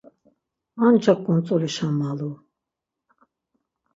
[0.87, 2.31] Ancak ǩuntzulişa malu.